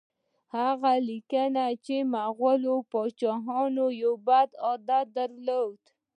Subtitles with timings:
[0.55, 1.43] هغه لیکي
[1.85, 5.79] چې د مغولو پاچاهانو یو بد عادت درلود.